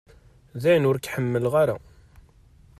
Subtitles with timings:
[0.61, 1.75] Dayen ur k-ḥemmleɣ ara.